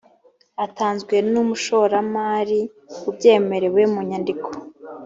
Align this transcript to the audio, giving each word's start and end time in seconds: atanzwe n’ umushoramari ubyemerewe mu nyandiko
atanzwe 0.65 1.15
n’ 1.31 1.33
umushoramari 1.43 2.59
ubyemerewe 3.09 3.81
mu 3.93 4.01
nyandiko 4.09 4.49